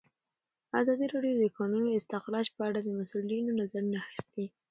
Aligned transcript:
ازادي 0.79 1.05
راډیو 1.13 1.33
د 1.37 1.39
د 1.43 1.45
کانونو 1.57 1.87
استخراج 1.99 2.45
په 2.55 2.61
اړه 2.69 2.79
د 2.83 2.89
مسؤلینو 2.99 3.57
نظرونه 3.59 3.97
اخیستي. 4.05 4.45